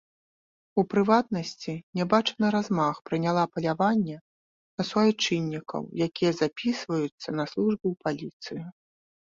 [0.81, 4.17] У прыватнасці, нябачаны размах прыняла паляванне
[4.77, 8.63] на суайчыннікаў, якія запісваюцца на службу ў паліцыю.